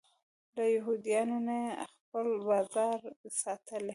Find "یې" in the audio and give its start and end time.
1.63-1.71